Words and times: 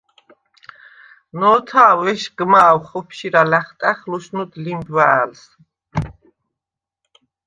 ნო̄თა̄უ̂ 1.39 1.97
უ̂ეშგმა̄უ̂ 2.03 2.83
ხოფშირა 2.87 3.41
ლა̈ხტა̈ხ, 3.51 3.99
ლუშნუდ 4.09 4.51
ლიმბუ̂ა̄̈ლს! 4.63 5.43